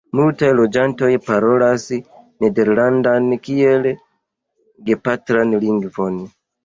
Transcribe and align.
Multaj 0.17 0.47
loĝantoj 0.59 1.09
parolas 1.25 1.85
la 1.95 1.99
nederlandan 2.45 3.29
kiel 3.49 3.87
gepatran 4.89 5.55
lingvon. 5.67 6.19